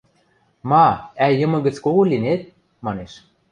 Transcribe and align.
–Ма, 0.69 0.85
ӓй 1.25 1.33
йымы 1.39 1.59
гӹц 1.65 1.77
кого 1.85 2.01
линет?– 2.11 2.41
манеш. 2.85 3.11